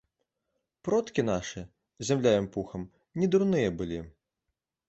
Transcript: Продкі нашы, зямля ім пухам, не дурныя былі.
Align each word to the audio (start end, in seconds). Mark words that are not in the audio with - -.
Продкі 0.87 1.25
нашы, 1.31 1.61
зямля 2.11 2.33
ім 2.39 2.47
пухам, 2.57 2.89
не 3.21 3.31
дурныя 3.37 3.69
былі. 3.83 3.99